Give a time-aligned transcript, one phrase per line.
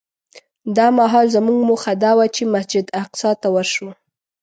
[0.77, 3.89] دا مهال زموږ موخه دا وه چې مسجد اقصی ته ورشو.